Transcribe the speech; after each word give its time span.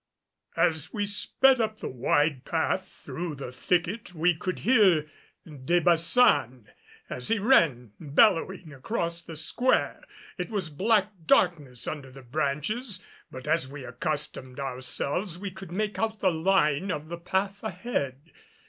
As 0.57 0.91
we 0.91 1.05
sped 1.05 1.61
up 1.61 1.77
the 1.77 1.87
wide 1.87 2.43
path 2.43 2.89
through 3.05 3.35
the 3.35 3.51
thicket, 3.51 4.15
we 4.15 4.33
could 4.35 4.57
hear 4.57 5.07
De 5.45 5.79
Baçan 5.79 6.65
as 7.07 7.27
he 7.27 7.37
ran 7.37 7.91
bellowing 7.99 8.73
across 8.73 9.21
the 9.21 9.35
square. 9.37 10.03
It 10.39 10.49
was 10.49 10.71
black 10.71 11.11
darkness 11.27 11.87
under 11.87 12.09
the 12.09 12.23
branches, 12.23 13.05
but 13.29 13.45
as 13.45 13.67
we 13.67 13.85
accustomed 13.85 14.59
ourselves 14.59 15.37
we 15.37 15.51
could 15.51 15.71
make 15.71 15.99
out 15.99 16.19
the 16.19 16.31
line 16.31 16.89
of 16.89 17.09
the 17.09 17.19
path 17.19 17.63
ahead. 17.63 18.31